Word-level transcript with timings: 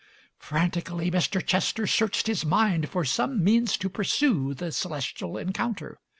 Frantically 0.39 1.11
Mr. 1.11 1.45
Chester 1.45 1.85
searched 1.85 2.25
his 2.25 2.43
mind 2.43 2.89
for 2.89 3.05
some 3.05 3.43
means 3.43 3.77
to 3.77 3.87
pursue 3.87 4.55
the 4.55 4.71
celestial 4.71 5.37
encounter. 5.37 5.99